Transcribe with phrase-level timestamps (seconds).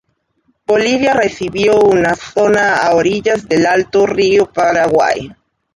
[0.65, 5.31] Bolivia recibió una zona a orillas del alto río Paraguay.